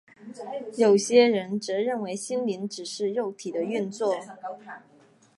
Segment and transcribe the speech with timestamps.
[0.77, 4.15] 有些人则认为心灵只是肉体的运作。